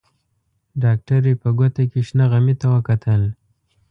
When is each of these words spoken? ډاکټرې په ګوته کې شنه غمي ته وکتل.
ډاکټرې 0.83 1.33
په 1.41 1.49
ګوته 1.57 1.83
کې 1.91 1.99
شنه 2.07 2.25
غمي 2.31 2.55
ته 2.61 2.67
وکتل. 2.75 3.21